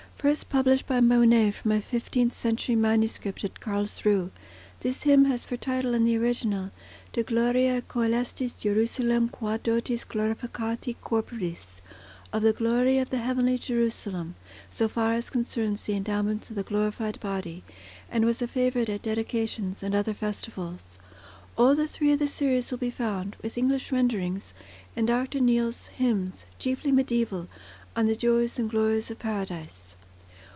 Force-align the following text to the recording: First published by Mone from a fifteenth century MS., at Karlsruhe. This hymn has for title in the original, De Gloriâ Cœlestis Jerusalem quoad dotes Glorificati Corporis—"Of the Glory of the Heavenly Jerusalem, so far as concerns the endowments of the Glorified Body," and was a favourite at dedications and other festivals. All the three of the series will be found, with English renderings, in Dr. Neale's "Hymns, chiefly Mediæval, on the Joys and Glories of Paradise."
First 0.21 0.49
published 0.49 0.85
by 0.85 0.99
Mone 1.01 1.51
from 1.51 1.71
a 1.71 1.81
fifteenth 1.81 2.35
century 2.35 2.75
MS., 2.75 3.19
at 3.25 3.59
Karlsruhe. 3.59 4.29
This 4.81 5.01
hymn 5.01 5.25
has 5.25 5.45
for 5.45 5.57
title 5.57 5.95
in 5.95 6.05
the 6.05 6.15
original, 6.15 6.69
De 7.11 7.23
Gloriâ 7.23 7.81
Cœlestis 7.81 8.61
Jerusalem 8.61 9.29
quoad 9.29 9.63
dotes 9.63 10.05
Glorificati 10.05 10.95
Corporis—"Of 11.03 12.43
the 12.43 12.53
Glory 12.53 12.99
of 12.99 13.09
the 13.09 13.17
Heavenly 13.17 13.57
Jerusalem, 13.57 14.35
so 14.69 14.87
far 14.87 15.13
as 15.15 15.31
concerns 15.31 15.81
the 15.81 15.95
endowments 15.95 16.51
of 16.51 16.55
the 16.55 16.61
Glorified 16.61 17.19
Body," 17.19 17.63
and 18.11 18.23
was 18.23 18.43
a 18.43 18.47
favourite 18.47 18.89
at 18.89 19.01
dedications 19.01 19.81
and 19.81 19.95
other 19.95 20.13
festivals. 20.13 20.99
All 21.57 21.73
the 21.73 21.87
three 21.87 22.11
of 22.11 22.19
the 22.19 22.27
series 22.27 22.69
will 22.69 22.77
be 22.77 22.91
found, 22.91 23.37
with 23.41 23.57
English 23.57 23.91
renderings, 23.91 24.53
in 24.95 25.07
Dr. 25.07 25.39
Neale's 25.39 25.87
"Hymns, 25.87 26.45
chiefly 26.59 26.91
Mediæval, 26.91 27.47
on 27.95 28.05
the 28.05 28.15
Joys 28.15 28.59
and 28.59 28.69
Glories 28.69 29.09
of 29.09 29.17
Paradise." 29.17 29.95